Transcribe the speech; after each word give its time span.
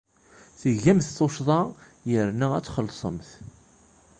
Tgamt 0.59 1.07
tuccḍa 1.17 1.61
yerna 2.11 2.47
ad 2.57 2.63
tt-txellṣemt. 2.63 3.29